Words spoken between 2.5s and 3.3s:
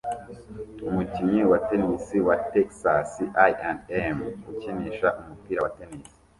Texas